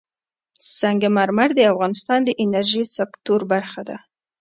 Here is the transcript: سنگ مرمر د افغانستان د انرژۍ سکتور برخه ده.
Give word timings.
سنگ 0.77 1.01
مرمر 1.15 1.49
د 1.55 1.59
افغانستان 1.71 2.19
د 2.25 2.29
انرژۍ 2.43 2.83
سکتور 2.97 3.41
برخه 3.51 3.81
ده. 3.89 3.97